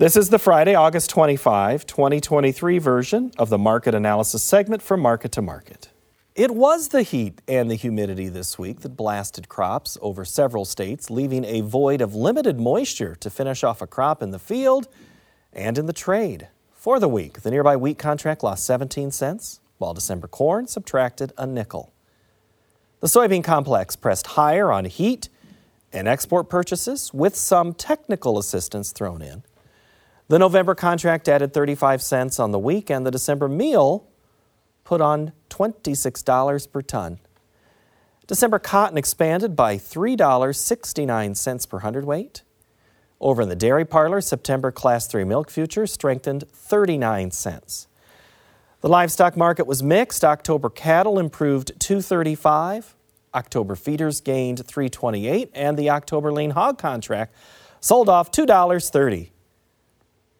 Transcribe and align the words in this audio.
This 0.00 0.16
is 0.16 0.30
the 0.30 0.38
Friday, 0.38 0.74
August 0.74 1.10
25, 1.10 1.84
2023 1.84 2.78
version 2.78 3.32
of 3.36 3.50
the 3.50 3.58
market 3.58 3.94
analysis 3.94 4.42
segment 4.42 4.80
from 4.80 5.00
Market 5.00 5.30
to 5.32 5.42
Market. 5.42 5.90
It 6.34 6.52
was 6.52 6.88
the 6.88 7.02
heat 7.02 7.42
and 7.46 7.70
the 7.70 7.74
humidity 7.74 8.30
this 8.30 8.58
week 8.58 8.80
that 8.80 8.96
blasted 8.96 9.50
crops 9.50 9.98
over 10.00 10.24
several 10.24 10.64
states, 10.64 11.10
leaving 11.10 11.44
a 11.44 11.60
void 11.60 12.00
of 12.00 12.14
limited 12.14 12.58
moisture 12.58 13.14
to 13.16 13.28
finish 13.28 13.62
off 13.62 13.82
a 13.82 13.86
crop 13.86 14.22
in 14.22 14.30
the 14.30 14.38
field 14.38 14.88
and 15.52 15.76
in 15.76 15.84
the 15.84 15.92
trade. 15.92 16.48
For 16.72 16.98
the 16.98 17.06
week, 17.06 17.42
the 17.42 17.50
nearby 17.50 17.76
wheat 17.76 17.98
contract 17.98 18.42
lost 18.42 18.64
17 18.64 19.10
cents, 19.10 19.60
while 19.76 19.92
December 19.92 20.28
corn 20.28 20.66
subtracted 20.66 21.34
a 21.36 21.46
nickel. 21.46 21.92
The 23.00 23.06
soybean 23.06 23.44
complex 23.44 23.96
pressed 23.96 24.28
higher 24.28 24.72
on 24.72 24.86
heat 24.86 25.28
and 25.92 26.08
export 26.08 26.48
purchases 26.48 27.12
with 27.12 27.36
some 27.36 27.74
technical 27.74 28.38
assistance 28.38 28.92
thrown 28.92 29.20
in. 29.20 29.42
The 30.30 30.38
November 30.38 30.76
contract 30.76 31.28
added 31.28 31.52
35 31.52 32.00
cents 32.00 32.38
on 32.38 32.52
the 32.52 32.58
week, 32.60 32.88
and 32.88 33.04
the 33.04 33.10
December 33.10 33.48
meal 33.48 34.06
put 34.84 35.00
on 35.00 35.32
$26 35.48 36.70
per 36.70 36.82
ton. 36.82 37.18
December 38.28 38.60
cotton 38.60 38.96
expanded 38.96 39.56
by 39.56 39.76
$3.69 39.76 41.68
per 41.68 41.78
hundredweight. 41.80 42.42
Over 43.20 43.42
in 43.42 43.48
the 43.48 43.56
dairy 43.56 43.84
parlor, 43.84 44.20
September 44.20 44.70
Class 44.70 45.08
3 45.08 45.24
milk 45.24 45.50
futures 45.50 45.92
strengthened 45.92 46.44
39 46.52 47.32
cents. 47.32 47.88
The 48.82 48.88
livestock 48.88 49.36
market 49.36 49.66
was 49.66 49.82
mixed. 49.82 50.24
October 50.24 50.70
cattle 50.70 51.18
improved 51.18 51.72
235. 51.80 52.94
October 53.34 53.74
feeders 53.74 54.20
gained 54.20 54.64
328 54.64 55.50
and 55.54 55.76
the 55.76 55.90
October 55.90 56.32
lean 56.32 56.50
hog 56.50 56.78
contract 56.78 57.34
sold 57.80 58.08
off 58.08 58.30
$2.30. 58.30 59.30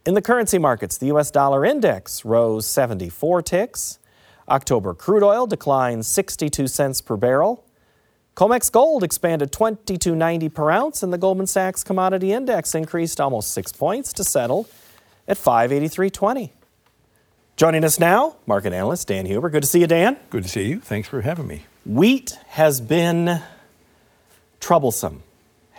In 0.06 0.14
the 0.14 0.22
currency 0.22 0.58
markets, 0.58 0.96
the 0.96 1.06
US 1.06 1.30
dollar 1.30 1.64
index 1.64 2.24
rose 2.24 2.66
74 2.66 3.42
ticks. 3.42 3.98
October 4.48 4.94
crude 4.94 5.22
oil 5.22 5.46
declined 5.46 6.06
62 6.06 6.68
cents 6.68 7.02
per 7.02 7.16
barrel. 7.16 7.64
COMEX 8.34 8.72
gold 8.72 9.04
expanded 9.04 9.52
22.90 9.52 10.54
per 10.54 10.70
ounce, 10.70 11.02
and 11.02 11.12
the 11.12 11.18
Goldman 11.18 11.46
Sachs 11.46 11.84
commodity 11.84 12.32
index 12.32 12.74
increased 12.74 13.20
almost 13.20 13.50
six 13.50 13.72
points 13.72 14.14
to 14.14 14.24
settle 14.24 14.66
at 15.28 15.36
583.20. 15.36 16.50
Joining 17.56 17.84
us 17.84 18.00
now, 18.00 18.36
market 18.46 18.72
analyst 18.72 19.08
Dan 19.08 19.26
Hueber. 19.26 19.52
Good 19.52 19.64
to 19.64 19.68
see 19.68 19.80
you, 19.80 19.86
Dan. 19.86 20.16
Good 20.30 20.44
to 20.44 20.48
see 20.48 20.66
you. 20.66 20.80
Thanks 20.80 21.08
for 21.08 21.20
having 21.20 21.46
me. 21.46 21.66
Wheat 21.84 22.38
has 22.48 22.80
been 22.80 23.42
troublesome 24.60 25.22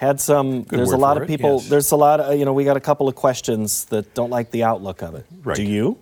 had 0.02 0.20
some. 0.20 0.64
Good 0.64 0.80
there's 0.80 0.92
a 0.92 0.98
lot 0.98 1.16
of 1.16 1.24
it, 1.24 1.28
people. 1.28 1.58
yes. 1.58 1.70
There's 1.70 1.92
a 1.92 1.96
lot 1.96 2.20
of 2.20 2.38
you 2.38 2.44
know. 2.44 2.54
We 2.54 2.66
got 2.66 2.76
a 2.76 2.82
couple 2.82 3.08
of 3.08 3.14
questions 3.16 3.86
that 3.86 4.16
don't 4.16 4.32
like 4.32 4.50
the 4.50 4.64
outlook 4.64 5.04
of 5.04 5.14
it. 5.14 5.26
Right. 5.44 5.56
Do 5.56 5.64
you? 5.64 6.00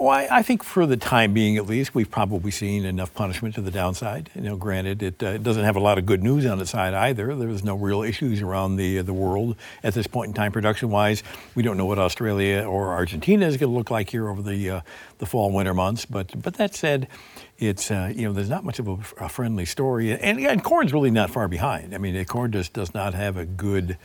Well, 0.00 0.28
I, 0.30 0.42
think 0.42 0.62
for 0.62 0.86
the 0.86 0.96
time 0.96 1.34
being, 1.34 1.56
at 1.56 1.66
least, 1.66 1.92
we've 1.92 2.08
probably 2.08 2.52
seen 2.52 2.84
enough 2.84 3.12
punishment 3.14 3.56
to 3.56 3.60
the 3.60 3.72
downside. 3.72 4.30
You 4.36 4.42
know, 4.42 4.56
granted, 4.56 5.02
it, 5.02 5.20
uh, 5.20 5.38
doesn't 5.38 5.64
have 5.64 5.74
a 5.74 5.80
lot 5.80 5.98
of 5.98 6.06
good 6.06 6.22
news 6.22 6.46
on 6.46 6.60
its 6.60 6.70
side 6.70 6.94
either. 6.94 7.34
There's 7.34 7.64
no 7.64 7.74
real 7.74 8.04
issues 8.04 8.40
around 8.40 8.76
the 8.76 9.00
uh, 9.00 9.02
the 9.02 9.12
world 9.12 9.56
at 9.82 9.94
this 9.94 10.06
point 10.06 10.28
in 10.28 10.34
time, 10.34 10.52
production-wise. 10.52 11.24
We 11.56 11.64
don't 11.64 11.76
know 11.76 11.84
what 11.84 11.98
Australia 11.98 12.62
or 12.62 12.92
Argentina 12.92 13.44
is 13.44 13.56
going 13.56 13.72
to 13.72 13.76
look 13.76 13.90
like 13.90 14.08
here 14.08 14.28
over 14.28 14.40
the 14.40 14.70
uh, 14.70 14.80
the 15.18 15.26
fall 15.26 15.50
winter 15.52 15.74
months. 15.74 16.04
But 16.04 16.40
but 16.40 16.54
that 16.54 16.76
said, 16.76 17.08
it's 17.58 17.90
uh, 17.90 18.12
you 18.14 18.22
know 18.24 18.32
there's 18.32 18.48
not 18.48 18.62
much 18.62 18.78
of 18.78 18.86
a, 18.86 19.24
a 19.24 19.28
friendly 19.28 19.64
story, 19.64 20.12
and, 20.12 20.38
and 20.38 20.62
corn's 20.62 20.92
really 20.92 21.10
not 21.10 21.28
far 21.28 21.48
behind. 21.48 21.92
I 21.92 21.98
mean, 21.98 22.24
corn 22.26 22.52
just 22.52 22.72
does 22.72 22.94
not 22.94 23.14
have 23.14 23.36
a 23.36 23.44
good. 23.44 23.98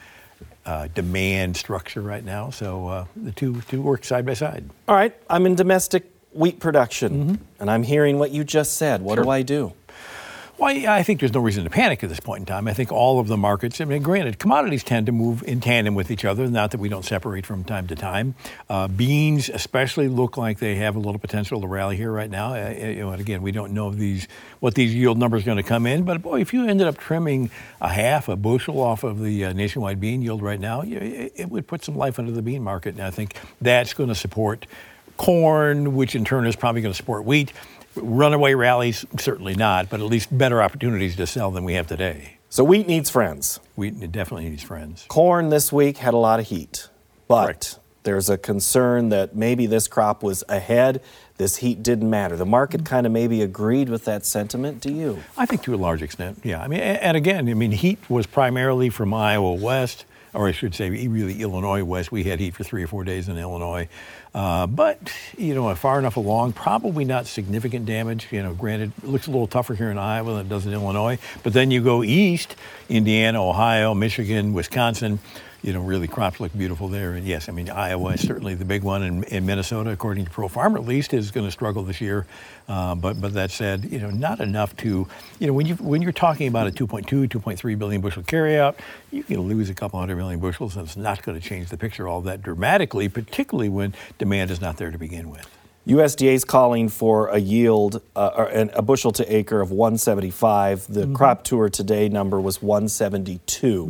Uh, 0.66 0.88
demand 0.95 1.58
structure 1.58 2.00
right 2.00 2.23
now, 2.23 2.50
so 2.50 2.88
uh, 2.88 3.06
the 3.17 3.33
two 3.33 3.59
two 3.64 3.81
work 3.81 4.06
side 4.06 4.25
by 4.25 4.33
side. 4.33 4.64
All 4.88 4.95
right. 4.95 5.14
I'm 5.30 5.45
in 5.45 5.55
domestic 5.55 6.09
wheat 6.31 6.61
production, 6.61 7.38
and 7.59 7.70
I'm 7.70 7.83
hearing 7.83 8.17
what 8.17 8.31
you 8.31 8.45
just 8.45 8.78
said. 8.78 9.02
What 9.02 9.22
do 9.22 9.30
I 9.30 9.42
do? 9.42 9.73
Well, 10.64 10.89
I 10.89 11.04
think 11.04 11.20
there's 11.20 11.33
no 11.33 11.42
reason 11.42 11.65
to 11.65 11.70
panic 11.70 12.05
at 12.05 12.10
this 12.10 12.21
point 12.21 12.39
in 12.39 12.45
time. 12.45 12.70
I 12.70 12.73
think 12.73 12.89
all 12.89 13.20
of 13.20 13.27
the 13.27 13.36
markets, 13.36 13.82
I 13.82 13.83
mean, 13.83 14.02
granted, 14.02 14.39
commodities 14.39 14.82
tend 14.82 15.08
to 15.08 15.11
move 15.11 15.43
in 15.43 15.60
tandem 15.60 15.93
with 15.93 16.10
each 16.10 16.23
other, 16.23 16.48
not 16.48 16.71
that 16.71 16.77
we 16.77 16.87
don't 16.87 17.04
separate 17.04 17.45
from 17.45 17.65
time 17.65 17.86
to 17.87 17.98
time. 17.98 18.33
Uh, 18.70 18.87
beans, 18.87 19.49
especially, 19.49 20.08
look 20.08 20.37
like 20.37 20.60
they 20.60 20.76
have 20.76 20.95
a 20.95 20.99
little 20.99 21.20
potential 21.20 21.60
to 21.60 21.67
rally 21.67 21.98
here 21.98 22.14
right 22.14 22.30
now. 22.30 22.54
Uh, 22.54 22.70
you 22.70 23.02
know, 23.02 23.10
and 23.10 23.20
again, 23.20 23.42
we 23.42 23.52
don't 23.52 23.73
know 23.73 23.92
these 23.92 24.30
what 24.61 24.73
these 24.73 24.95
yield 24.95 25.17
numbers 25.17 25.42
are 25.42 25.48
going 25.48 25.58
to 25.58 25.64
come 25.64 25.86
in, 25.86 26.04
but 26.04 26.21
boy, 26.21 26.39
if 26.39 26.54
you 26.54 26.66
ended 26.66 26.87
up 26.87 26.98
trimming 26.98 27.52
a 27.82 27.89
half 27.89 28.30
a 28.30 28.37
bushel 28.37 28.80
off 28.80 29.04
of 29.04 29.21
the 29.21 29.43
uh, 29.43 29.52
nationwide 29.52 29.99
bean 29.99 30.21
yield 30.21 30.42
right 30.42 30.61
now, 30.61 30.80
it, 30.80 31.33
it 31.36 31.49
would 31.49 31.67
put 31.67 31.83
some 31.83 31.98
life 31.98 32.20
into 32.20 32.32
the 32.32 32.42
bean 32.42 32.64
market, 32.64 32.95
and 32.95 33.04
I 33.04 33.11
think 33.11 33.36
that's 33.60 33.93
going 33.93 34.08
to 34.08 34.16
support 34.16 34.66
corn, 35.17 35.95
which 35.95 36.16
in 36.16 36.26
turn 36.26 36.45
is 36.48 36.55
probably 36.55 36.82
going 36.82 36.93
to 36.93 36.98
support 36.98 37.26
wheat. 37.26 37.54
Runaway 37.95 38.54
rallies, 38.54 39.05
certainly 39.20 39.55
not, 39.55 39.89
but 39.89 39.99
at 39.99 40.05
least 40.08 40.36
better 40.36 40.61
opportunities 40.61 41.15
to 41.17 41.27
sell 41.27 41.52
than 41.52 41.64
we 41.64 41.73
have 41.73 41.87
today. 41.87 42.37
So 42.49 42.64
wheat 42.64 42.87
needs 42.87 43.09
friends. 43.09 43.59
Wheat 43.76 44.11
definitely 44.11 44.49
needs 44.49 44.64
friends. 44.64 45.05
Corn 45.08 45.49
this 45.49 45.71
week 45.71 45.98
had 45.98 46.14
a 46.14 46.17
lot 46.17 46.39
of 46.39 46.48
heat, 46.48 46.87
but 47.27 47.45
Correct. 47.45 47.80
there's 48.04 48.30
a 48.30 48.37
concern 48.37 49.09
that 49.09 49.36
maybe 49.36 49.65
this 49.65 49.87
crop 49.87 50.21
was 50.21 50.43
ahead. 50.49 51.02
This 51.37 51.58
heat 51.58 51.81
didn't 51.81 52.09
matter. 52.09 52.36
The 52.36 52.45
market 52.45 52.86
kind 52.86 53.08
of 53.08 53.11
maybe 53.11 53.42
agreed 53.42 53.89
with 53.89 54.05
that 54.05 54.23
sentiment. 54.25 54.81
Do 54.81 54.93
you? 54.93 55.23
I 55.36 55.48
think 55.48 55.64
to 55.64 55.73
a 55.73 55.77
large 55.77 56.04
extent, 56.04 56.42
yeah. 56.43 56.61
I 56.61 56.67
mean, 56.67 56.80
and 56.80 57.17
again, 57.17 57.49
I 57.49 57.55
mean, 57.55 57.71
heat 57.71 57.98
was 58.08 58.27
primarily 58.27 58.89
from 58.89 59.14
Iowa 59.15 59.54
west, 59.54 60.05
or 60.33 60.48
I 60.48 60.52
should 60.52 60.73
say, 60.73 60.89
really 60.89 61.42
Illinois 61.42 61.83
west. 61.83 62.11
We 62.11 62.23
had 62.23 62.39
heat 62.39 62.55
for 62.55 62.64
three 62.64 62.83
or 62.83 62.88
four 62.88 63.04
days 63.04 63.30
in 63.30 63.38
Illinois, 63.38 63.88
uh, 64.33 64.67
but 64.67 64.99
you 65.38 65.54
know, 65.54 65.73
far 65.76 65.99
enough 65.99 66.17
along, 66.17 66.54
probably 66.54 67.05
not 67.05 67.27
significant 67.27 67.86
damage. 67.86 68.27
You 68.32 68.43
know, 68.43 68.54
granted, 68.54 68.92
it 69.04 69.10
looks 69.10 69.27
a 69.27 69.32
little 69.32 69.48
tougher 69.48 69.76
here 69.76 69.92
in 69.92 69.98
Iowa 69.98 70.33
than 70.33 70.45
it 70.45 70.49
does 70.49 70.66
in 70.66 70.73
Illinois. 70.73 71.20
But 71.43 71.54
then 71.54 71.72
you 71.72 71.83
go 71.83 72.04
east, 72.04 72.55
Indiana, 72.89 73.43
Ohio, 73.43 73.93
Michigan, 73.93 74.54
Wisconsin. 74.54 75.20
You 75.63 75.73
know, 75.73 75.81
really 75.81 76.07
crops 76.07 76.39
look 76.39 76.55
beautiful 76.55 76.89
there. 76.89 77.13
And 77.13 77.25
yes, 77.25 77.47
I 77.47 77.53
mean, 77.53 77.69
Iowa 77.69 78.11
is 78.11 78.21
certainly 78.21 78.53
the 78.53 78.65
big 78.65 78.83
one, 78.83 79.01
and, 79.01 79.25
and 79.31 79.45
Minnesota, 79.47 79.91
according 79.91 80.25
to 80.25 80.31
Pro 80.31 80.49
Farmer 80.49 80.77
at 80.77 80.85
least, 80.85 81.13
is 81.13 81.31
going 81.31 81.47
to 81.47 81.51
struggle 81.51 81.83
this 81.83 82.01
year. 82.01 82.25
Uh, 82.67 82.95
but 82.95 83.19
but 83.21 83.33
that 83.33 83.49
said, 83.49 83.85
you 83.85 83.99
know, 83.99 84.09
not 84.09 84.41
enough 84.41 84.75
to, 84.77 85.07
you 85.39 85.47
know, 85.47 85.53
when 85.53 85.65
you 85.65 85.75
when 85.75 86.01
you're 86.01 86.11
talking 86.11 86.47
about 86.47 86.67
a 86.67 86.71
2.2, 86.71 87.29
2.3 87.29 87.79
billion 87.79 88.01
bushel 88.01 88.23
carryout, 88.23 88.75
you 89.09 89.23
can 89.23 89.39
lose 89.39 89.69
a 89.69 89.73
couple 89.73 89.99
hundred 89.99 90.17
million 90.17 90.39
bushels, 90.39 90.75
and 90.75 90.85
it's 90.85 90.97
not 90.97 91.23
going 91.23 91.39
to 91.39 91.47
change 91.47 91.69
the 91.69 91.77
picture 91.77 92.07
all 92.07 92.21
that 92.21 92.41
dramatically, 92.41 93.07
particularly 93.07 93.69
when 93.69 93.95
demand 94.17 94.51
is 94.51 94.59
not 94.59 94.77
there 94.77 94.91
to 94.91 94.97
begin 94.97 95.30
with. 95.30 95.49
USDA 95.87 96.33
is 96.33 96.45
calling 96.45 96.87
for 96.87 97.27
a 97.27 97.37
yield, 97.39 98.01
uh, 98.15 98.31
or 98.37 98.45
an, 98.45 98.69
a 98.73 98.81
bushel 98.81 99.11
to 99.13 99.35
acre 99.35 99.59
of 99.59 99.71
175. 99.71 100.87
The 100.87 101.07
crop 101.13 101.43
tour 101.43 101.67
today 101.69 102.07
number 102.07 102.39
was 102.39 102.61
172. 102.61 103.85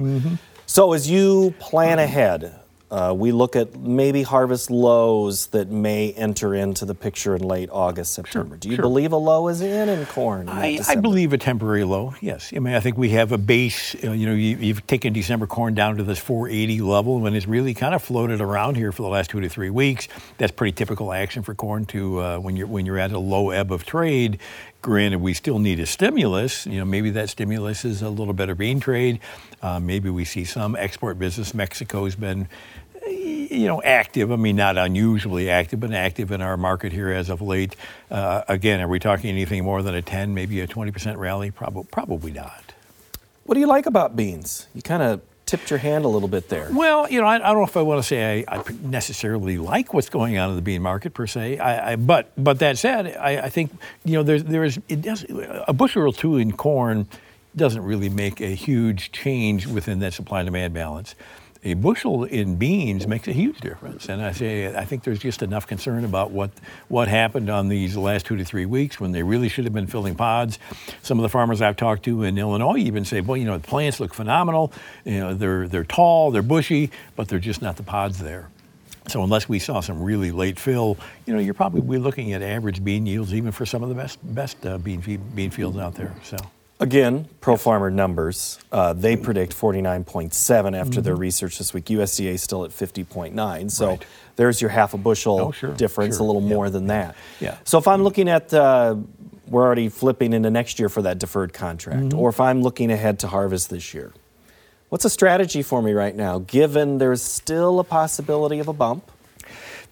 So 0.73 0.93
as 0.93 1.07
you 1.07 1.53
plan 1.59 1.99
ahead, 1.99 2.59
uh, 2.89 3.13
we 3.15 3.31
look 3.31 3.55
at 3.55 3.75
maybe 3.75 4.23
harvest 4.23 4.71
lows 4.71 5.45
that 5.47 5.69
may 5.69 6.13
enter 6.13 6.55
into 6.55 6.83
the 6.85 6.95
picture 6.95 7.35
in 7.35 7.43
late 7.43 7.69
August, 7.71 8.13
September. 8.13 8.57
Do 8.57 8.69
you 8.69 8.77
sure. 8.77 8.81
believe 8.81 9.11
a 9.11 9.17
low 9.17 9.49
is 9.49 9.61
in 9.61 9.87
in 9.87 10.03
corn? 10.07 10.49
I, 10.49 10.79
I 10.87 10.95
believe 10.95 11.31
a 11.31 11.37
temporary 11.37 11.83
low. 11.83 12.15
Yes, 12.21 12.51
I 12.55 12.57
mean 12.57 12.73
I 12.73 12.79
think 12.79 12.97
we 12.97 13.09
have 13.09 13.31
a 13.31 13.37
base. 13.37 13.93
uh, 14.03 14.13
You 14.13 14.25
know, 14.25 14.33
you, 14.33 14.57
you've 14.57 14.87
taken 14.87 15.13
December 15.13 15.45
corn 15.45 15.75
down 15.75 15.97
to 15.97 16.03
this 16.03 16.17
480 16.17 16.81
level, 16.81 17.19
when 17.19 17.35
it's 17.35 17.47
really 17.47 17.75
kind 17.75 17.93
of 17.93 18.01
floated 18.01 18.41
around 18.41 18.73
here 18.73 18.91
for 18.91 19.03
the 19.03 19.09
last 19.09 19.29
two 19.29 19.41
to 19.41 19.49
three 19.49 19.69
weeks. 19.69 20.07
That's 20.39 20.51
pretty 20.51 20.71
typical 20.71 21.13
action 21.13 21.43
for 21.43 21.53
corn 21.53 21.85
to 21.85 22.19
uh, 22.19 22.37
when 22.39 22.55
you're 22.55 22.65
when 22.65 22.87
you're 22.87 22.97
at 22.97 23.11
a 23.11 23.19
low 23.19 23.51
ebb 23.51 23.71
of 23.71 23.85
trade. 23.85 24.39
Granted, 24.83 25.21
we 25.21 25.33
still 25.33 25.59
need 25.59 25.79
a 25.79 25.85
stimulus. 25.85 26.67
You 26.67 26.79
know, 26.79 26.85
maybe 26.85 27.09
that 27.11 27.29
stimulus 27.29 27.85
is 27.85 28.01
a 28.01 28.09
little 28.09 28.33
better 28.33 28.53
bean 28.53 28.81
trade. 28.81 29.21
Uh, 29.61 29.79
maybe 29.79 30.09
we 30.09 30.25
see 30.25 30.43
some 30.43 30.75
export 30.75 31.17
business. 31.17 31.53
Mexico's 31.53 32.15
been 32.15 32.49
you 33.07 33.65
know, 33.65 33.81
active. 33.81 34.29
I 34.29 34.35
mean, 34.35 34.57
not 34.57 34.77
unusually 34.77 35.49
active, 35.49 35.79
but 35.79 35.93
active 35.93 36.31
in 36.31 36.41
our 36.41 36.57
market 36.57 36.91
here 36.91 37.09
as 37.11 37.29
of 37.29 37.41
late. 37.41 37.77
Uh, 38.11 38.43
again, 38.49 38.81
are 38.81 38.89
we 38.89 38.99
talking 38.99 39.29
anything 39.29 39.63
more 39.63 39.81
than 39.81 39.95
a 39.95 40.01
10, 40.01 40.33
maybe 40.33 40.59
a 40.59 40.67
20% 40.67 41.15
rally? 41.15 41.49
Probably, 41.49 41.85
probably 41.89 42.31
not. 42.31 42.73
What 43.45 43.55
do 43.55 43.61
you 43.61 43.67
like 43.67 43.85
about 43.85 44.17
beans? 44.17 44.67
You 44.75 44.81
kind 44.81 45.01
of 45.01 45.21
tipped 45.53 45.69
your 45.69 45.77
hand 45.77 46.03
a 46.03 46.07
little 46.07 46.27
bit 46.27 46.49
there. 46.49 46.67
Well, 46.71 47.07
you 47.11 47.21
know, 47.21 47.27
I, 47.27 47.35
I 47.35 47.37
don't 47.37 47.57
know 47.57 47.63
if 47.63 47.77
I 47.77 47.83
want 47.83 47.99
to 47.99 48.07
say 48.07 48.43
I, 48.47 48.55
I 48.57 48.63
necessarily 48.81 49.59
like 49.59 49.93
what's 49.93 50.09
going 50.09 50.35
on 50.35 50.49
in 50.49 50.55
the 50.55 50.63
bean 50.63 50.81
market 50.81 51.13
per 51.13 51.27
se. 51.27 51.59
I, 51.59 51.95
but 51.95 52.31
but 52.35 52.57
that 52.57 52.79
said, 52.79 53.15
I, 53.15 53.41
I 53.43 53.49
think 53.49 53.71
you 54.03 54.13
know 54.13 54.23
there's 54.23 54.43
there 54.45 54.63
is 54.63 54.79
it 54.89 55.03
does 55.03 55.23
a 55.67 55.71
bushel 55.71 56.07
or 56.07 56.11
two 56.11 56.37
in 56.37 56.53
corn 56.53 57.07
doesn't 57.55 57.83
really 57.83 58.09
make 58.09 58.41
a 58.41 58.55
huge 58.55 59.11
change 59.11 59.67
within 59.67 59.99
that 59.99 60.13
supply 60.13 60.39
and 60.39 60.47
demand 60.47 60.73
balance. 60.73 61.13
A 61.65 61.75
bushel 61.75 62.25
in 62.25 62.57
beans 62.57 63.07
makes 63.07 63.29
a 63.29 63.31
huge 63.31 63.61
difference, 63.61 64.09
and 64.09 64.21
I 64.21 64.33
say 64.33 64.75
I 64.75 64.83
think 64.83 65.03
there's 65.05 65.19
just 65.19 65.41
enough 65.41 65.65
concern 65.65 66.03
about 66.03 66.31
what 66.31 66.51
what 66.89 67.07
happened 67.07 67.49
on 67.49 67.69
these 67.69 67.95
last 67.95 68.25
two 68.25 68.35
to 68.35 68.43
three 68.43 68.65
weeks 68.65 68.99
when 68.99 69.13
they 69.13 69.23
really 69.23 69.47
should 69.47 69.63
have 69.63 69.73
been 69.73 69.87
filling 69.87 70.15
pods. 70.15 70.59
Some 71.03 71.19
of 71.19 71.23
the 71.23 71.29
farmers 71.29 71.61
I've 71.61 71.77
talked 71.77 72.03
to 72.03 72.23
in 72.23 72.37
Illinois 72.37 72.77
even 72.79 73.05
say, 73.05 73.21
"Well, 73.21 73.37
you 73.37 73.45
know, 73.45 73.57
the 73.57 73.65
plants 73.65 74.01
look 74.01 74.13
phenomenal. 74.13 74.73
You 75.05 75.19
know, 75.19 75.33
they're 75.33 75.69
they're 75.69 75.85
tall, 75.85 76.31
they're 76.31 76.41
bushy, 76.41 76.91
but 77.15 77.29
they're 77.29 77.39
just 77.39 77.61
not 77.61 77.77
the 77.77 77.83
pods 77.83 78.19
there." 78.19 78.49
So 79.07 79.23
unless 79.23 79.47
we 79.47 79.59
saw 79.59 79.79
some 79.79 80.03
really 80.03 80.31
late 80.31 80.59
fill, 80.59 80.97
you 81.25 81.33
know, 81.33 81.39
you're 81.39 81.53
probably 81.53 81.97
looking 81.97 82.33
at 82.33 82.41
average 82.41 82.83
bean 82.83 83.05
yields 83.05 83.33
even 83.33 83.53
for 83.53 83.65
some 83.65 83.83
of 83.83 83.89
the 83.89 83.95
best 83.95 84.19
best 84.35 84.65
uh, 84.65 84.77
bean 84.77 84.99
bean 85.33 85.49
fields 85.49 85.77
out 85.77 85.95
there. 85.95 86.13
So. 86.23 86.35
Again, 86.79 87.29
Pro 87.39 87.55
Farmer 87.55 87.89
numbers. 87.89 88.59
Uh, 88.71 88.93
they 88.93 89.15
predict 89.15 89.55
49.7 89.55 90.77
after 90.77 90.91
mm-hmm. 90.91 91.01
their 91.01 91.15
research 91.15 91.57
this 91.57 91.73
week. 91.73 91.85
USDA 91.85 92.37
still 92.39 92.65
at 92.65 92.71
50.9. 92.71 93.71
So 93.71 93.89
right. 93.89 94.05
there's 94.35 94.59
your 94.59 94.69
half 94.69 94.93
a 94.93 94.97
bushel 94.97 95.39
oh, 95.39 95.51
sure, 95.51 95.73
difference, 95.73 96.17
sure. 96.17 96.23
a 96.23 96.27
little 96.27 96.41
more 96.41 96.69
than 96.69 96.87
that. 96.87 97.15
Yeah. 97.39 97.57
So 97.63 97.77
if 97.77 97.87
I'm 97.87 98.03
looking 98.03 98.27
at, 98.27 98.53
uh, 98.53 98.95
we're 99.47 99.63
already 99.63 99.87
flipping 99.87 100.33
into 100.33 100.49
next 100.49 100.79
year 100.79 100.89
for 100.89 101.03
that 101.03 101.19
deferred 101.19 101.53
contract, 101.53 102.09
mm-hmm. 102.09 102.19
or 102.19 102.29
if 102.29 102.39
I'm 102.39 102.61
looking 102.61 102.91
ahead 102.91 103.19
to 103.19 103.27
harvest 103.27 103.69
this 103.69 103.93
year, 103.93 104.11
what's 104.89 105.05
a 105.05 105.09
strategy 105.09 105.61
for 105.61 105.81
me 105.81 105.93
right 105.93 106.15
now, 106.15 106.39
given 106.39 106.97
there's 106.97 107.21
still 107.21 107.79
a 107.79 107.83
possibility 107.83 108.59
of 108.59 108.67
a 108.67 108.73
bump? 108.73 109.09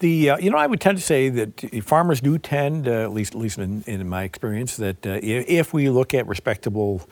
The, 0.02 0.32
uh, 0.32 0.38
you 0.40 0.50
know, 0.50 0.58
I 0.58 0.66
would 0.66 0.82
tend 0.82 0.98
to 0.98 1.04
say 1.04 1.30
that 1.30 1.84
farmers 1.84 2.22
do 2.22 2.40
tend, 2.40 2.88
uh, 2.88 3.04
at 3.04 3.14
least 3.14 3.36
at 3.36 3.40
least 3.40 3.60
in, 3.60 3.84
in 3.86 4.10
my 4.10 4.24
experience, 4.24 4.78
that 4.78 5.06
uh, 5.06 5.20
if 5.22 5.76
we 5.76 5.90
look 5.92 6.16
at 6.16 6.26
respectable 6.26 7.08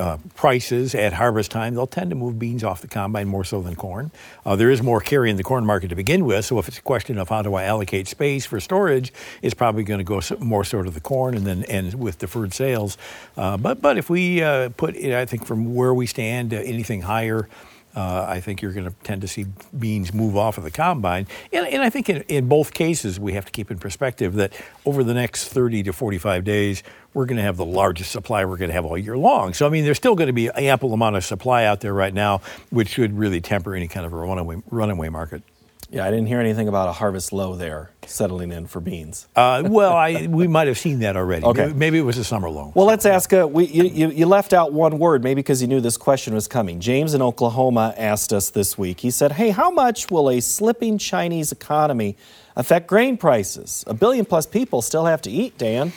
uh, 0.00 0.16
prices 0.34 0.96
at 0.96 1.12
harvest 1.12 1.52
time, 1.52 1.76
they'll 1.76 1.86
tend 1.86 2.10
to 2.10 2.16
move 2.16 2.36
beans 2.36 2.64
off 2.64 2.80
the 2.80 2.88
combine 2.88 3.28
more 3.28 3.44
so 3.44 3.62
than 3.62 3.76
corn. 3.76 4.10
Uh, 4.44 4.56
there 4.56 4.72
is 4.72 4.82
more 4.82 5.00
carry 5.00 5.30
in 5.30 5.36
the 5.36 5.44
corn 5.44 5.64
market 5.64 5.86
to 5.86 5.94
begin 5.94 6.24
with, 6.24 6.44
so 6.44 6.58
if 6.58 6.66
it's 6.66 6.78
a 6.78 6.82
question 6.82 7.16
of 7.16 7.28
how 7.28 7.42
do 7.42 7.54
I 7.54 7.62
allocate 7.62 8.08
space 8.08 8.44
for 8.44 8.58
storage, 8.58 9.12
it's 9.40 9.54
probably 9.54 9.84
going 9.84 9.98
to 9.98 10.04
go 10.04 10.20
more 10.40 10.64
sort 10.64 10.88
of 10.88 10.94
the 10.94 11.00
corn 11.00 11.36
and 11.36 11.46
then 11.46 11.62
end 11.66 11.94
with 11.94 12.18
deferred 12.18 12.52
sales. 12.52 12.98
Uh, 13.36 13.56
but 13.56 13.80
but 13.80 13.96
if 13.98 14.10
we 14.10 14.40
put, 14.76 14.96
I 14.96 15.26
think 15.26 15.46
from 15.46 15.76
where 15.76 15.94
we 15.94 16.06
stand, 16.06 16.52
anything 16.52 17.02
higher 17.02 17.48
uh, 17.94 18.24
I 18.28 18.40
think 18.40 18.62
you're 18.62 18.72
going 18.72 18.86
to 18.86 18.94
tend 19.02 19.20
to 19.22 19.28
see 19.28 19.46
beans 19.76 20.14
move 20.14 20.36
off 20.36 20.58
of 20.58 20.64
the 20.64 20.70
combine. 20.70 21.26
And, 21.52 21.66
and 21.66 21.82
I 21.82 21.90
think 21.90 22.08
in, 22.08 22.22
in, 22.22 22.48
both 22.48 22.72
cases, 22.72 23.18
we 23.18 23.32
have 23.32 23.44
to 23.44 23.52
keep 23.52 23.70
in 23.70 23.78
perspective 23.78 24.34
that 24.34 24.52
over 24.86 25.02
the 25.02 25.14
next 25.14 25.48
30 25.48 25.82
to 25.84 25.92
45 25.92 26.44
days, 26.44 26.82
we're 27.14 27.26
going 27.26 27.36
to 27.36 27.42
have 27.42 27.56
the 27.56 27.64
largest 27.64 28.12
supply 28.12 28.44
we're 28.44 28.56
going 28.56 28.68
to 28.68 28.74
have 28.74 28.84
all 28.84 28.96
year 28.96 29.16
long. 29.16 29.54
So, 29.54 29.66
I 29.66 29.70
mean, 29.70 29.84
there's 29.84 29.96
still 29.96 30.14
going 30.14 30.28
to 30.28 30.32
be 30.32 30.50
ample 30.50 30.92
amount 30.92 31.16
of 31.16 31.24
supply 31.24 31.64
out 31.64 31.80
there 31.80 31.92
right 31.92 32.14
now, 32.14 32.40
which 32.70 32.88
should 32.88 33.18
really 33.18 33.40
temper 33.40 33.74
any 33.74 33.88
kind 33.88 34.06
of 34.06 34.12
a 34.12 34.16
runaway, 34.16 34.62
runaway 34.70 35.08
market. 35.08 35.42
Yeah, 35.92 36.06
I 36.06 36.10
didn't 36.10 36.26
hear 36.26 36.38
anything 36.38 36.68
about 36.68 36.88
a 36.88 36.92
harvest 36.92 37.32
low 37.32 37.56
there 37.56 37.90
settling 38.06 38.52
in 38.52 38.68
for 38.68 38.80
beans. 38.80 39.26
Uh, 39.34 39.64
well, 39.66 39.92
I, 39.92 40.28
we 40.28 40.46
might 40.46 40.68
have 40.68 40.78
seen 40.78 41.00
that 41.00 41.16
already. 41.16 41.44
Okay. 41.44 41.66
Maybe, 41.66 41.78
maybe 41.78 41.98
it 41.98 42.02
was 42.02 42.16
a 42.16 42.22
summer 42.22 42.48
low. 42.48 42.70
Well, 42.76 42.86
let's 42.86 43.04
ask. 43.06 43.32
Uh, 43.32 43.48
we, 43.50 43.66
you, 43.66 44.08
you 44.08 44.26
left 44.26 44.52
out 44.52 44.72
one 44.72 45.00
word, 45.00 45.24
maybe 45.24 45.40
because 45.40 45.60
you 45.60 45.66
knew 45.66 45.80
this 45.80 45.96
question 45.96 46.32
was 46.32 46.46
coming. 46.46 46.78
James 46.78 47.12
in 47.12 47.22
Oklahoma 47.22 47.92
asked 47.96 48.32
us 48.32 48.50
this 48.50 48.78
week. 48.78 49.00
He 49.00 49.10
said, 49.10 49.32
"Hey, 49.32 49.50
how 49.50 49.70
much 49.70 50.12
will 50.12 50.30
a 50.30 50.40
slipping 50.40 50.96
Chinese 50.96 51.50
economy 51.50 52.16
affect 52.54 52.86
grain 52.86 53.16
prices? 53.16 53.82
A 53.88 53.94
billion 53.94 54.24
plus 54.24 54.46
people 54.46 54.82
still 54.82 55.06
have 55.06 55.20
to 55.22 55.30
eat, 55.30 55.58
Dan." 55.58 55.92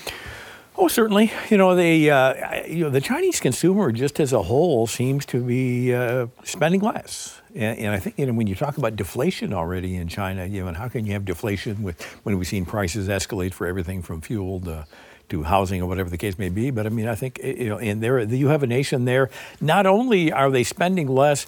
Oh, 0.76 0.88
certainly. 0.88 1.32
You 1.50 1.58
know, 1.58 1.76
the 1.76 2.10
uh, 2.10 2.66
you 2.66 2.84
know 2.84 2.90
the 2.90 3.02
Chinese 3.02 3.40
consumer, 3.40 3.92
just 3.92 4.20
as 4.20 4.34
a 4.34 4.42
whole, 4.42 4.88
seems 4.88 5.26
to 5.28 5.44
be 5.44 5.94
uh, 5.94 6.28
spending 6.44 6.82
less. 6.82 7.42
And, 7.54 7.78
and, 7.78 7.90
I 7.90 8.00
think 8.00 8.18
you 8.18 8.26
know 8.26 8.34
when 8.34 8.48
you 8.48 8.56
talk 8.56 8.78
about 8.78 8.96
deflation 8.96 9.54
already 9.54 9.96
in 9.96 10.08
China, 10.08 10.46
you 10.46 10.66
know, 10.66 10.74
how 10.74 10.88
can 10.88 11.06
you 11.06 11.14
have 11.14 11.26
deflation 11.26 11.84
with 11.84 12.02
when 12.24 12.38
we've 12.38 12.48
seen 12.48 12.66
prices 12.66 13.08
escalate 13.08 13.54
for 13.54 13.68
everything 13.68 14.02
from 14.02 14.22
fuel 14.22 14.60
to 14.62 14.88
to 15.30 15.44
housing 15.44 15.82
or 15.82 15.88
whatever 15.88 16.10
the 16.10 16.18
case 16.18 16.38
may 16.38 16.50
be. 16.50 16.70
But 16.70 16.86
I 16.86 16.90
mean, 16.90 17.08
I 17.08 17.16
think 17.16 17.40
you 17.44 17.70
know, 17.70 17.78
and 17.78 18.02
there 18.02 18.20
you 18.22 18.48
have 18.48 18.64
a 18.64 18.68
nation 18.68 19.06
there. 19.06 19.30
Not 19.62 19.86
only 19.86 20.32
are 20.32 20.50
they 20.50 20.64
spending 20.64 21.08
less, 21.08 21.46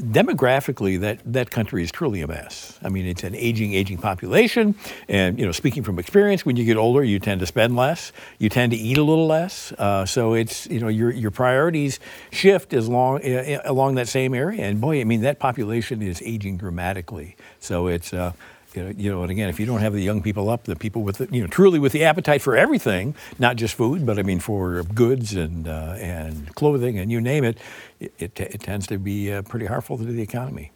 demographically, 0.00 1.00
that, 1.00 1.20
that 1.24 1.50
country 1.50 1.82
is 1.82 1.90
truly 1.90 2.20
a 2.20 2.26
mess. 2.26 2.78
I 2.82 2.88
mean, 2.88 3.06
it's 3.06 3.24
an 3.24 3.34
aging, 3.34 3.74
aging 3.74 3.98
population. 3.98 4.74
And, 5.08 5.38
you 5.38 5.46
know, 5.46 5.52
speaking 5.52 5.82
from 5.82 5.98
experience, 5.98 6.44
when 6.44 6.56
you 6.56 6.64
get 6.64 6.76
older, 6.76 7.02
you 7.04 7.18
tend 7.18 7.40
to 7.40 7.46
spend 7.46 7.76
less. 7.76 8.12
You 8.38 8.48
tend 8.48 8.72
to 8.72 8.78
eat 8.78 8.98
a 8.98 9.02
little 9.02 9.26
less. 9.26 9.72
Uh, 9.72 10.06
so 10.06 10.34
it's, 10.34 10.66
you 10.66 10.80
know, 10.80 10.88
your, 10.88 11.10
your 11.10 11.30
priorities 11.30 12.00
shift 12.30 12.72
as 12.72 12.88
long, 12.88 13.22
uh, 13.24 13.60
along 13.64 13.94
that 13.96 14.08
same 14.08 14.34
area. 14.34 14.62
And 14.62 14.80
boy, 14.80 15.00
I 15.00 15.04
mean, 15.04 15.22
that 15.22 15.38
population 15.38 16.02
is 16.02 16.22
aging 16.22 16.58
dramatically. 16.58 17.36
So 17.60 17.86
it's, 17.86 18.12
uh, 18.12 18.32
you 18.76 19.10
know, 19.10 19.22
and 19.22 19.30
again, 19.30 19.48
if 19.48 19.58
you 19.58 19.66
don't 19.66 19.80
have 19.80 19.92
the 19.92 20.02
young 20.02 20.22
people 20.22 20.48
up, 20.48 20.64
the 20.64 20.76
people 20.76 21.02
with, 21.02 21.18
the, 21.18 21.28
you 21.30 21.40
know, 21.40 21.46
truly 21.46 21.78
with 21.78 21.92
the 21.92 22.04
appetite 22.04 22.42
for 22.42 22.56
everything, 22.56 23.14
not 23.38 23.56
just 23.56 23.74
food, 23.74 24.06
but 24.06 24.18
I 24.18 24.22
mean 24.22 24.40
for 24.40 24.82
goods 24.82 25.34
and 25.34 25.66
uh, 25.66 25.96
and 25.98 26.54
clothing 26.54 26.98
and 26.98 27.10
you 27.10 27.20
name 27.20 27.44
it, 27.44 27.58
it, 28.00 28.12
it, 28.18 28.40
it 28.40 28.60
tends 28.60 28.86
to 28.88 28.98
be 28.98 29.32
uh, 29.32 29.42
pretty 29.42 29.66
harmful 29.66 29.98
to 29.98 30.04
the 30.04 30.22
economy. 30.22 30.72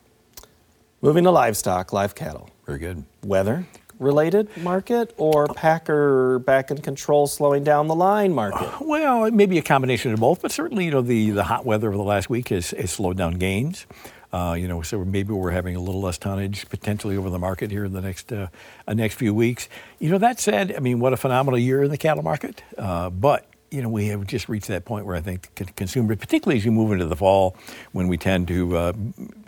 Moving 1.02 1.24
to 1.24 1.30
livestock, 1.30 1.92
live 1.92 2.14
cattle. 2.14 2.50
Very 2.66 2.78
good. 2.78 3.04
Weather 3.24 3.66
related 4.00 4.48
market 4.56 5.14
or 5.18 5.46
packer 5.48 6.40
back 6.40 6.70
in 6.70 6.78
control 6.78 7.26
slowing 7.26 7.62
down 7.62 7.86
the 7.86 7.94
line 7.94 8.32
market? 8.32 8.66
Uh, 8.66 8.78
well, 8.80 9.30
maybe 9.30 9.58
a 9.58 9.62
combination 9.62 10.12
of 10.12 10.18
both, 10.18 10.42
but 10.42 10.50
certainly, 10.50 10.86
you 10.86 10.90
know, 10.90 11.02
the, 11.02 11.30
the 11.30 11.44
hot 11.44 11.64
weather 11.64 11.88
over 11.88 11.96
the 11.96 12.02
last 12.02 12.28
week 12.28 12.48
has, 12.48 12.70
has 12.70 12.90
slowed 12.90 13.18
down 13.18 13.34
gains. 13.34 13.86
Uh, 14.32 14.54
you 14.58 14.68
know, 14.68 14.80
so 14.82 15.04
maybe 15.04 15.32
we're 15.32 15.50
having 15.50 15.74
a 15.74 15.80
little 15.80 16.00
less 16.00 16.18
tonnage 16.18 16.68
potentially 16.68 17.16
over 17.16 17.30
the 17.30 17.38
market 17.38 17.70
here 17.70 17.84
in 17.84 17.92
the 17.92 18.00
next 18.00 18.32
uh, 18.32 18.46
uh, 18.86 18.94
next 18.94 19.14
few 19.16 19.34
weeks. 19.34 19.68
You 19.98 20.10
know, 20.10 20.18
that 20.18 20.38
said, 20.38 20.74
I 20.76 20.78
mean, 20.78 21.00
what 21.00 21.12
a 21.12 21.16
phenomenal 21.16 21.58
year 21.58 21.82
in 21.82 21.90
the 21.90 21.98
cattle 21.98 22.22
market. 22.22 22.62
Uh, 22.78 23.10
but 23.10 23.46
you 23.70 23.82
know, 23.82 23.88
we 23.88 24.08
have 24.08 24.26
just 24.26 24.48
reached 24.48 24.68
that 24.68 24.84
point 24.84 25.06
where 25.06 25.14
I 25.14 25.20
think 25.20 25.74
consumer, 25.76 26.16
particularly 26.16 26.58
as 26.58 26.64
you 26.64 26.72
move 26.72 26.92
into 26.92 27.06
the 27.06 27.16
fall, 27.16 27.56
when 27.92 28.08
we 28.08 28.16
tend 28.16 28.48
to 28.48 28.76
uh, 28.76 28.92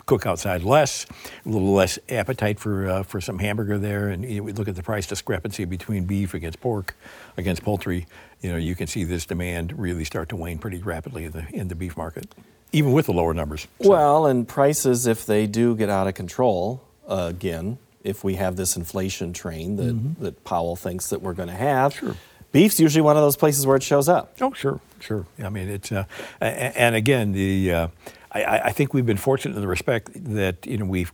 cook 0.05 0.25
outside 0.25 0.63
less, 0.63 1.05
a 1.45 1.49
little 1.49 1.73
less 1.73 1.99
appetite 2.09 2.59
for 2.59 2.89
uh, 2.89 3.03
for 3.03 3.21
some 3.21 3.39
hamburger 3.39 3.77
there, 3.77 4.09
and 4.09 4.23
you 4.23 4.37
know, 4.37 4.43
we 4.43 4.53
look 4.53 4.67
at 4.67 4.75
the 4.75 4.83
price 4.83 5.07
discrepancy 5.07 5.65
between 5.65 6.05
beef 6.05 6.33
against 6.33 6.59
pork, 6.61 6.95
against 7.37 7.63
poultry. 7.63 8.05
You 8.41 8.51
know, 8.51 8.57
you 8.57 8.75
can 8.75 8.87
see 8.87 9.03
this 9.03 9.25
demand 9.25 9.77
really 9.77 10.03
start 10.03 10.29
to 10.29 10.35
wane 10.35 10.57
pretty 10.57 10.79
rapidly 10.79 11.25
in 11.25 11.31
the 11.31 11.45
in 11.51 11.67
the 11.69 11.75
beef 11.75 11.95
market 11.97 12.27
even 12.73 12.91
with 12.91 13.05
the 13.05 13.13
lower 13.13 13.33
numbers. 13.33 13.67
So. 13.81 13.89
Well, 13.89 14.25
and 14.25 14.45
prices, 14.45 15.07
if 15.07 15.25
they 15.25 15.47
do 15.47 15.75
get 15.75 15.89
out 15.89 16.07
of 16.07 16.15
control 16.15 16.83
uh, 17.07 17.27
again, 17.29 17.77
if 18.03 18.23
we 18.23 18.35
have 18.35 18.57
this 18.57 18.75
inflation 18.75 19.31
train 19.31 19.77
that, 19.77 19.95
mm-hmm. 19.95 20.23
that 20.23 20.43
Powell 20.43 20.75
thinks 20.75 21.09
that 21.11 21.21
we're 21.21 21.33
going 21.33 21.47
to 21.47 21.55
have, 21.55 21.93
sure. 21.93 22.17
beef's 22.51 22.79
usually 22.79 23.01
one 23.01 23.15
of 23.15 23.23
those 23.23 23.37
places 23.37 23.65
where 23.65 23.77
it 23.77 23.83
shows 23.83 24.09
up. 24.09 24.35
Oh, 24.41 24.51
sure, 24.51 24.81
sure. 24.99 25.25
I 25.41 25.47
mean, 25.49 25.69
it's, 25.69 25.91
uh, 25.91 26.03
and 26.41 26.95
again, 26.95 27.31
the, 27.31 27.73
uh, 27.73 27.87
I, 28.33 28.59
I, 28.65 28.71
think 28.71 28.95
we've 28.95 29.05
been 29.05 29.17
fortunate 29.17 29.55
in 29.55 29.61
the 29.61 29.67
respect 29.67 30.09
that 30.33 30.65
you 30.65 30.77
know 30.77 30.85
we've 30.85 31.11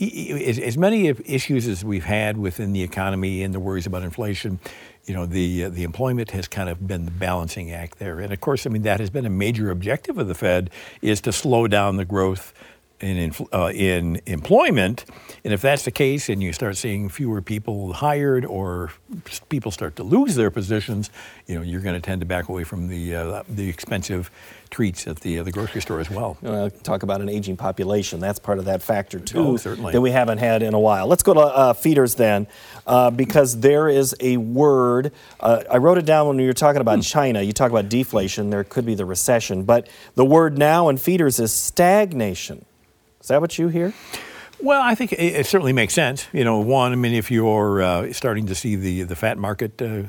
as, 0.00 0.58
as, 0.58 0.78
many 0.78 1.08
issues 1.08 1.68
as 1.68 1.84
we've 1.84 2.04
had 2.04 2.38
within 2.38 2.72
the 2.72 2.82
economy 2.82 3.42
and 3.42 3.52
the 3.52 3.60
worries 3.60 3.86
about 3.86 4.02
inflation 4.02 4.58
you 5.04 5.14
know, 5.14 5.26
the, 5.26 5.64
uh, 5.64 5.68
the 5.68 5.82
employment 5.82 6.30
has 6.30 6.46
kind 6.46 6.68
of 6.68 6.86
been 6.86 7.04
the 7.04 7.10
balancing 7.10 7.72
act 7.72 7.98
there. 7.98 8.20
And 8.20 8.32
of 8.32 8.40
course, 8.40 8.66
I 8.66 8.70
mean, 8.70 8.82
that 8.82 9.00
has 9.00 9.10
been 9.10 9.26
a 9.26 9.30
major 9.30 9.70
objective 9.70 10.18
of 10.18 10.28
the 10.28 10.34
Fed 10.34 10.70
is 11.00 11.20
to 11.22 11.32
slow 11.32 11.66
down 11.66 11.96
the 11.96 12.04
growth 12.04 12.52
in, 13.02 13.34
uh, 13.52 13.72
in 13.74 14.20
employment. 14.26 15.04
And 15.44 15.52
if 15.52 15.60
that's 15.60 15.84
the 15.84 15.90
case 15.90 16.28
and 16.28 16.42
you 16.42 16.52
start 16.52 16.76
seeing 16.76 17.08
fewer 17.08 17.42
people 17.42 17.92
hired 17.94 18.44
or 18.44 18.92
people 19.48 19.70
start 19.70 19.96
to 19.96 20.04
lose 20.04 20.36
their 20.36 20.50
positions, 20.50 21.10
you 21.46 21.56
know, 21.56 21.62
you're 21.62 21.80
going 21.80 21.94
to 21.94 22.00
tend 22.00 22.20
to 22.20 22.26
back 22.26 22.48
away 22.48 22.64
from 22.64 22.88
the, 22.88 23.14
uh, 23.14 23.42
the 23.48 23.68
expensive 23.68 24.30
treats 24.70 25.06
at 25.06 25.20
the, 25.20 25.38
uh, 25.38 25.42
the 25.42 25.52
grocery 25.52 25.82
store 25.82 26.00
as 26.00 26.08
well. 26.08 26.38
Uh, 26.44 26.70
talk 26.82 27.02
about 27.02 27.20
an 27.20 27.28
aging 27.28 27.56
population. 27.56 28.20
That's 28.20 28.38
part 28.38 28.58
of 28.58 28.64
that 28.66 28.82
factor, 28.82 29.18
too, 29.18 29.38
oh, 29.38 29.56
certainly. 29.56 29.92
that 29.92 30.00
we 30.00 30.10
haven't 30.10 30.38
had 30.38 30.62
in 30.62 30.72
a 30.72 30.80
while. 30.80 31.06
Let's 31.06 31.22
go 31.22 31.34
to 31.34 31.40
uh, 31.40 31.72
feeders 31.74 32.14
then, 32.14 32.46
uh, 32.86 33.10
because 33.10 33.60
there 33.60 33.88
is 33.88 34.14
a 34.20 34.38
word. 34.38 35.12
Uh, 35.40 35.64
I 35.70 35.76
wrote 35.76 35.98
it 35.98 36.06
down 36.06 36.28
when 36.28 36.38
you 36.38 36.46
were 36.46 36.52
talking 36.52 36.80
about 36.80 36.96
hmm. 36.96 37.02
China. 37.02 37.42
You 37.42 37.52
talk 37.52 37.70
about 37.70 37.88
deflation, 37.88 38.50
there 38.50 38.64
could 38.64 38.86
be 38.86 38.94
the 38.94 39.04
recession, 39.04 39.64
but 39.64 39.88
the 40.14 40.24
word 40.24 40.56
now 40.56 40.88
in 40.88 40.96
feeders 40.96 41.38
is 41.38 41.52
stagnation. 41.52 42.64
Is 43.22 43.28
that 43.28 43.40
what 43.40 43.56
you 43.56 43.68
hear? 43.68 43.94
Well, 44.60 44.82
I 44.82 44.94
think 44.94 45.12
it, 45.12 45.16
it, 45.20 45.46
certainly 45.46 45.72
makes 45.72 45.94
sense. 45.94 46.28
You 46.32 46.44
know, 46.44 46.58
one, 46.58 46.92
I 46.92 46.96
mean, 46.96 47.14
if 47.14 47.30
you're 47.30 47.82
uh, 47.82 48.12
starting 48.12 48.46
to 48.46 48.54
see 48.54 48.76
the, 48.76 49.02
the 49.02 49.16
fat 49.16 49.38
market 49.38 49.80
uh, 49.80 50.02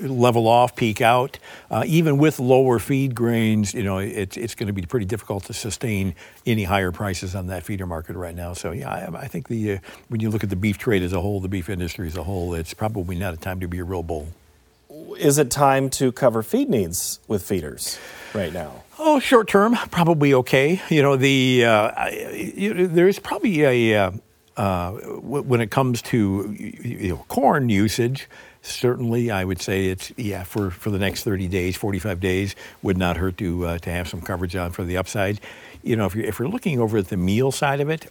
level 0.00 0.48
off, 0.48 0.74
peak 0.74 1.00
out, 1.00 1.38
uh, 1.70 1.84
even 1.86 2.18
with 2.18 2.40
lower 2.40 2.80
feed 2.80 3.14
grains, 3.14 3.74
you 3.74 3.84
know, 3.84 3.98
it, 3.98 4.36
it's 4.36 4.56
going 4.56 4.66
to 4.66 4.72
be 4.72 4.82
pretty 4.82 5.06
difficult 5.06 5.44
to 5.44 5.52
sustain 5.52 6.14
any 6.46 6.64
higher 6.64 6.90
prices 6.90 7.36
on 7.36 7.46
that 7.48 7.62
feeder 7.64 7.86
market 7.86 8.16
right 8.16 8.34
now. 8.34 8.54
So, 8.54 8.72
yeah, 8.72 8.90
I, 8.90 9.22
I 9.22 9.28
think 9.28 9.46
the 9.46 9.74
uh, 9.74 9.78
when 10.08 10.20
you 10.20 10.30
look 10.30 10.42
at 10.42 10.50
the 10.50 10.56
beef 10.56 10.78
trade 10.78 11.02
as 11.02 11.12
a 11.12 11.20
whole, 11.20 11.40
the 11.40 11.48
beef 11.48 11.68
industry 11.68 12.08
as 12.08 12.16
a 12.16 12.24
whole, 12.24 12.54
it's 12.54 12.74
probably 12.74 13.16
not 13.16 13.34
a 13.34 13.36
time 13.36 13.60
to 13.60 13.68
be 13.68 13.78
a 13.78 13.84
real 13.84 14.02
bull. 14.02 14.28
Is 15.14 15.38
it 15.38 15.50
time 15.50 15.90
to 15.90 16.12
cover 16.12 16.42
feed 16.42 16.68
needs 16.68 17.20
with 17.28 17.42
feeders 17.42 17.98
right 18.34 18.52
now? 18.52 18.82
Oh, 18.98 19.18
short 19.18 19.48
term, 19.48 19.76
probably 19.90 20.32
okay. 20.34 20.80
You 20.88 21.02
know, 21.02 21.16
the 21.16 21.64
uh, 21.64 22.08
you, 22.10 22.86
there's 22.86 23.18
probably 23.18 23.62
a, 23.62 23.96
uh, 23.96 24.10
uh, 24.56 24.92
when 24.92 25.60
it 25.60 25.70
comes 25.70 26.02
to 26.02 26.54
you 26.56 27.08
know, 27.08 27.24
corn 27.28 27.68
usage, 27.68 28.28
certainly 28.62 29.30
I 29.30 29.44
would 29.44 29.60
say 29.60 29.86
it's 29.86 30.12
yeah 30.16 30.44
for, 30.44 30.70
for 30.70 30.90
the 30.90 30.98
next 30.98 31.24
30 31.24 31.48
days, 31.48 31.76
45 31.76 32.20
days 32.20 32.54
would 32.82 32.96
not 32.96 33.16
hurt 33.16 33.36
to 33.38 33.66
uh, 33.66 33.78
to 33.78 33.90
have 33.90 34.08
some 34.08 34.20
coverage 34.20 34.54
on 34.56 34.70
for 34.70 34.84
the 34.84 34.96
upside. 34.96 35.40
You 35.82 35.96
know, 35.96 36.06
if 36.06 36.14
you're 36.14 36.24
if 36.24 36.38
you're 36.38 36.48
looking 36.48 36.80
over 36.80 36.98
at 36.98 37.08
the 37.08 37.16
meal 37.16 37.52
side 37.52 37.80
of 37.80 37.88
it. 37.88 38.06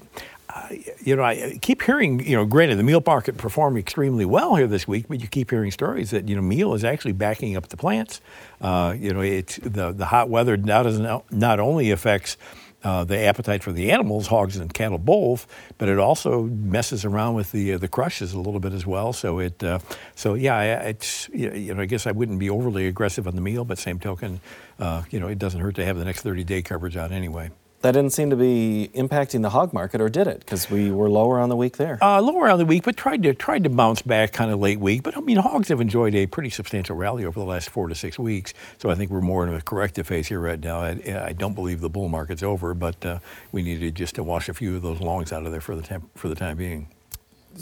Uh, 0.54 0.68
you 1.02 1.16
know, 1.16 1.24
I 1.24 1.58
keep 1.62 1.82
hearing, 1.82 2.20
you 2.20 2.36
know, 2.36 2.44
granted, 2.44 2.78
the 2.78 2.84
meal 2.84 3.02
market 3.06 3.38
performed 3.38 3.78
extremely 3.78 4.26
well 4.26 4.56
here 4.56 4.68
this 4.68 4.86
week, 4.86 5.06
but 5.08 5.22
you 5.22 5.30
keep 5.30 5.50
hearing 5.50 5.72
stories 5.72 6.12
that, 6.12 6.28
you 6.28 6.36
know, 6.36 6.42
meal 6.42 6.74
is 6.74 6.84
actually 6.84 7.14
backing 7.14 7.56
up 7.56 7.70
the 7.70 7.78
plants. 7.78 8.20
Uh, 8.60 8.94
you 9.00 9.14
know, 9.14 9.22
it's 9.22 9.56
the, 9.64 9.94
the 9.94 10.08
hot 10.08 10.28
weather 10.28 10.58
not, 10.58 10.86
as, 10.86 11.00
not 11.00 11.60
only 11.62 11.90
affects 11.90 12.36
uh, 12.84 13.04
the 13.04 13.18
appetite 13.20 13.64
for 13.64 13.72
the 13.72 13.92
animals, 13.92 14.28
hogs 14.28 14.58
and 14.58 14.74
cattle 14.74 14.98
both, 14.98 15.48
but 15.78 15.88
it 15.88 16.00
also 16.00 16.44
messes 16.44 17.06
around 17.06 17.36
with 17.36 17.52
the 17.52 17.74
uh, 17.74 17.78
the 17.78 17.88
crushes 17.88 18.34
a 18.34 18.40
little 18.40 18.60
bit 18.60 18.74
as 18.74 18.86
well. 18.86 19.14
So 19.14 19.40
it, 19.40 19.64
uh, 19.64 19.80
so 20.16 20.34
yeah, 20.34 20.82
it's 20.82 21.30
you 21.30 21.74
know 21.74 21.82
I 21.82 21.86
guess 21.86 22.08
I 22.08 22.12
wouldn't 22.12 22.40
be 22.40 22.50
overly 22.50 22.88
aggressive 22.88 23.28
on 23.28 23.36
the 23.36 23.42
meal, 23.42 23.66
but 23.66 23.78
same 23.78 24.00
token, 24.00 24.42
uh, 24.80 25.04
you 25.12 25.20
know 25.20 25.28
it 25.28 25.38
doesn't 25.38 25.62
hurt 25.62 25.76
to 25.76 25.86
have 25.86 25.98
the 25.98 26.06
next 26.06 26.22
30 26.22 26.44
day 26.44 26.62
coverage 26.62 26.98
out 26.98 27.12
anyway. 27.12 27.52
That 27.82 27.94
didn't 27.94 28.14
seem 28.14 28.30
to 28.30 28.36
be 28.36 28.92
impacting 28.94 29.42
the 29.42 29.50
hog 29.50 29.74
market, 29.74 30.02
or 30.02 30.10
did 30.10 30.28
it? 30.28 30.40
Because 30.40 30.70
we 30.70 30.92
were 30.92 31.10
lower 31.10 31.40
on 31.40 31.50
the 31.50 31.56
week 31.56 31.78
there. 31.78 31.98
Uh, 32.00 32.22
lower 32.22 32.48
on 32.48 32.60
the 32.60 32.66
week, 32.66 32.84
but 32.84 32.96
tried 32.96 33.24
to 33.24 33.34
tried 33.34 33.64
to 33.64 33.70
bounce 33.70 34.04
back 34.04 34.34
kind 34.34 34.52
of 34.52 34.60
late 34.60 34.80
week. 34.80 35.02
But 35.02 35.18
I 35.18 35.22
mean, 35.22 35.38
hogs 35.38 35.70
have 35.70 35.82
enjoyed 35.82 36.14
a 36.14 36.28
pretty 36.28 36.52
substantial 36.52 36.96
rally 36.96 37.26
over 37.26 37.40
the 37.40 37.46
last 37.46 37.72
four 37.72 37.88
to 37.88 37.96
six 37.96 38.20
weeks. 38.20 38.54
So 38.78 38.92
I 38.92 38.96
think 38.96 39.10
we're 39.10 39.22
more 39.22 39.48
in 39.48 39.54
a 39.54 39.62
corrective 39.62 40.06
phase 40.06 40.28
here 40.28 40.40
right 40.40 40.60
now. 40.60 40.82
I, 40.82 41.26
I 41.30 41.34
don't 41.34 41.56
believe 41.56 41.82
the 41.82 41.90
bull 41.90 42.08
market's 42.08 42.44
over, 42.44 42.76
but 42.76 43.04
uh, 43.04 43.20
we 43.52 43.64
needed 43.64 43.96
just 43.96 44.14
to 44.16 44.24
wash 44.24 44.48
a 44.48 44.54
few 44.54 44.76
of 44.76 44.84
those 44.84 45.00
longs 45.02 45.34
out 45.34 45.46
of 45.46 45.52
there 45.52 45.62
for 45.62 45.76
the 45.76 45.82
temp- 45.82 46.16
for 46.16 46.28
the 46.28 46.36
time 46.36 46.58
being. 46.58 46.88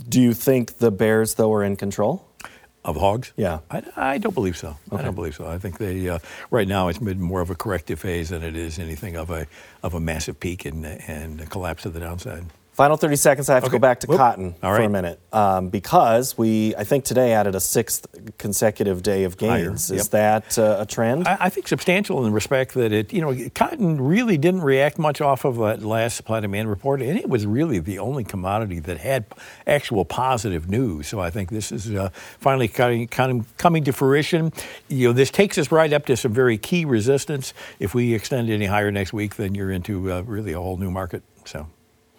Do 0.07 0.21
you 0.21 0.33
think 0.33 0.79
the 0.79 0.91
bears 0.91 1.35
though 1.35 1.53
are 1.53 1.63
in 1.63 1.77
control? 1.77 2.28
Of 2.85 2.95
hogs? 2.95 3.33
Yeah. 3.35 3.59
I, 3.69 3.83
I 3.95 4.17
don't 4.19 4.33
believe 4.33 4.55
so. 4.55 4.77
Okay. 4.91 5.01
I 5.01 5.05
don't 5.05 5.15
believe 5.15 5.35
so. 5.35 5.45
I 5.45 5.57
think 5.57 5.79
they 5.79 6.07
uh, 6.07 6.19
right 6.49 6.67
now 6.67 6.87
it's 6.87 7.01
more 7.01 7.41
of 7.41 7.49
a 7.49 7.55
corrective 7.55 7.99
phase 7.99 8.29
than 8.29 8.41
it 8.41 8.55
is 8.55 8.79
anything 8.79 9.17
of 9.17 9.29
a 9.29 9.47
of 9.83 9.93
a 9.93 9.99
massive 9.99 10.39
peak 10.39 10.65
and 10.65 10.85
and 10.85 11.41
a 11.41 11.45
collapse 11.45 11.85
of 11.85 11.93
the 11.93 11.99
downside. 11.99 12.45
Final 12.79 12.95
30 12.95 13.17
seconds. 13.17 13.49
I 13.49 13.55
have 13.55 13.65
okay. 13.65 13.71
to 13.71 13.77
go 13.77 13.79
back 13.81 13.99
to 13.99 14.07
Whoop. 14.07 14.17
cotton 14.17 14.55
All 14.63 14.71
for 14.71 14.77
right. 14.79 14.85
a 14.85 14.89
minute 14.89 15.19
um, 15.33 15.67
because 15.67 16.37
we, 16.37 16.73
I 16.77 16.85
think 16.85 17.03
today 17.03 17.33
added 17.33 17.53
a 17.53 17.59
sixth 17.59 18.07
consecutive 18.37 19.03
day 19.03 19.25
of 19.25 19.35
gains. 19.35 19.89
Higher. 19.89 19.97
Is 19.97 20.07
that 20.07 20.57
uh, 20.57 20.77
a 20.79 20.85
trend? 20.85 21.27
I, 21.27 21.35
I, 21.41 21.49
think 21.49 21.67
substantial 21.67 22.19
in 22.19 22.23
the 22.23 22.31
respect 22.31 22.75
that 22.75 22.93
it, 22.93 23.11
you 23.11 23.19
know, 23.19 23.35
cotton 23.53 23.99
really 23.99 24.37
didn't 24.37 24.61
react 24.61 24.97
much 24.97 25.19
off 25.19 25.43
of 25.43 25.57
that 25.57 25.83
last 25.83 26.15
supply 26.15 26.39
demand 26.39 26.69
report, 26.69 27.01
and 27.01 27.19
it 27.19 27.27
was 27.27 27.45
really 27.45 27.79
the 27.79 27.99
only 27.99 28.23
commodity 28.23 28.79
that 28.79 28.99
had 28.99 29.25
actual 29.67 30.05
positive 30.05 30.69
news. 30.69 31.05
So 31.09 31.19
I 31.19 31.31
think 31.31 31.49
this 31.49 31.73
is 31.73 31.93
uh, 31.93 32.07
finally 32.39 32.69
coming, 32.69 33.09
kind 33.09 33.41
of 33.41 33.57
coming 33.57 33.83
to 33.83 33.91
fruition. 33.91 34.53
You 34.87 35.09
know, 35.09 35.13
this 35.13 35.31
takes 35.31 35.57
us 35.57 35.69
right 35.69 35.91
up 35.91 36.05
to 36.05 36.15
some 36.15 36.31
very 36.31 36.57
key 36.57 36.85
resistance. 36.85 37.53
If 37.77 37.93
we 37.93 38.13
extend 38.13 38.49
any 38.49 38.67
higher 38.67 38.89
next 38.89 39.11
week, 39.11 39.35
then 39.35 39.53
you're 39.53 39.69
into 39.69 40.13
uh, 40.13 40.21
really 40.21 40.53
a 40.53 40.61
whole 40.61 40.77
new 40.77 40.91
market. 40.91 41.23
So. 41.43 41.67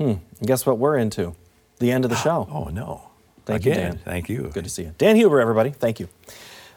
Hmm. 0.00 0.14
Guess 0.42 0.64
what 0.64 0.78
we're 0.78 0.97
into? 0.97 1.35
The 1.78 1.90
end 1.92 2.04
of 2.04 2.11
the 2.11 2.16
show. 2.16 2.49
Oh, 2.52 2.64
no. 2.64 3.11
Thank 3.45 3.66
Again, 3.66 3.76
you, 3.76 3.83
Dan. 3.83 3.99
Thank 4.04 4.28
you. 4.30 4.50
Good 4.52 4.64
to 4.64 4.71
see 4.71 4.85
you. 4.85 4.95
Dan 4.97 5.16
Hueber, 5.16 5.40
everybody. 5.42 5.71
Thank 5.71 6.00
you. 6.00 6.09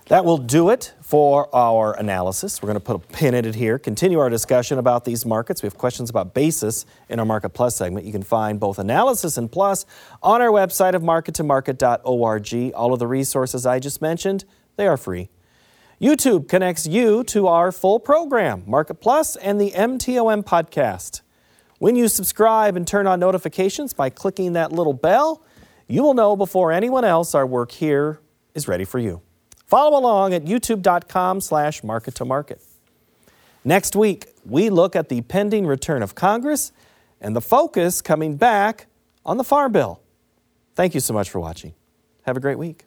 That 0.08 0.26
will 0.26 0.38
do 0.38 0.70
it 0.70 0.94
for 1.02 1.54
our 1.56 1.98
analysis. 1.98 2.62
We're 2.62 2.68
going 2.68 2.80
to 2.80 2.82
put 2.82 2.96
a 2.98 3.00
pin 3.00 3.34
in 3.34 3.46
it 3.46 3.56
here, 3.56 3.80
continue 3.80 4.20
our 4.20 4.30
discussion 4.30 4.78
about 4.78 5.06
these 5.06 5.26
markets. 5.26 5.64
We 5.64 5.68
have 5.68 5.78
questions 5.78 6.10
about 6.10 6.34
basis 6.34 6.86
in 7.08 7.20
our 7.20 7.26
Market 7.26 7.52
Plus 7.52 7.78
segment. 7.78 8.06
You 8.06 8.12
can 8.12 8.24
find 8.24 8.60
both 8.60 8.78
analysis 8.78 9.38
and 9.38 9.50
plus 9.50 9.86
on 10.22 10.42
our 10.42 10.50
website 10.50 10.94
of 10.94 11.02
markettomarket.org. 11.02 12.74
All 12.76 12.94
of 12.94 13.00
the 13.00 13.08
resources 13.08 13.66
I 13.66 13.80
just 13.80 14.02
mentioned, 14.02 14.44
they 14.76 14.88
are 14.88 14.98
free. 14.98 15.30
YouTube 16.02 16.50
connects 16.50 16.86
you 16.86 17.24
to 17.26 17.48
our 17.48 17.72
full 17.72 18.00
program, 18.00 18.64
Market 18.68 18.96
Plus 18.96 19.38
and 19.38 19.62
the 19.62 19.72
MTOM 19.72 20.44
podcast. 20.44 21.22
When 21.84 21.98
you 21.98 22.08
subscribe 22.08 22.78
and 22.78 22.88
turn 22.88 23.08
on 23.08 23.20
notifications 23.20 23.92
by 23.92 24.10
clicking 24.10 24.54
that 24.54 24.72
little 24.72 24.94
bell, 24.94 25.44
you 25.86 26.02
will 26.02 26.14
know 26.14 26.38
before 26.38 26.72
anyone 26.72 27.04
else 27.04 27.36
our 27.36 27.46
work 27.46 27.74
here 27.74 28.22
is 28.56 28.70
ready 28.70 28.86
for 28.86 29.00
you. 29.00 29.22
Follow 29.68 30.00
along 30.00 30.34
at 30.34 30.46
youtube.com 30.46 31.42
slash 31.42 31.84
market 31.84 32.16
to 32.16 32.24
market. 32.24 32.62
Next 33.66 33.98
week, 33.98 34.28
we 34.46 34.70
look 34.70 34.96
at 34.96 35.10
the 35.10 35.24
pending 35.24 35.68
return 35.68 36.02
of 36.02 36.16
Congress 36.16 36.72
and 37.20 37.36
the 37.36 37.42
focus 37.42 38.02
coming 38.02 38.38
back 38.38 38.86
on 39.26 39.36
the 39.36 39.44
Farm 39.44 39.74
Bill. 39.74 40.00
Thank 40.76 40.94
you 40.94 41.02
so 41.02 41.14
much 41.14 41.30
for 41.30 41.42
watching. 41.42 41.74
Have 42.22 42.38
a 42.38 42.40
great 42.40 42.58
week. 42.58 42.86